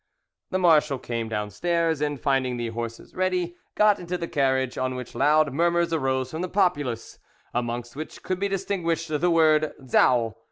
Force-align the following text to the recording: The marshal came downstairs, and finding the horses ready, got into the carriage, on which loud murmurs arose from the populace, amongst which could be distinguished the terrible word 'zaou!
The 0.49 0.57
marshal 0.57 0.97
came 0.97 1.29
downstairs, 1.29 2.01
and 2.01 2.19
finding 2.19 2.57
the 2.57 2.69
horses 2.69 3.13
ready, 3.13 3.55
got 3.75 3.99
into 3.99 4.17
the 4.17 4.27
carriage, 4.27 4.75
on 4.75 4.95
which 4.95 5.13
loud 5.13 5.53
murmurs 5.53 5.93
arose 5.93 6.31
from 6.31 6.41
the 6.41 6.49
populace, 6.49 7.19
amongst 7.53 7.95
which 7.95 8.23
could 8.23 8.39
be 8.39 8.47
distinguished 8.47 9.09
the 9.09 9.19
terrible 9.19 9.35
word 9.35 9.73
'zaou! 9.85 10.33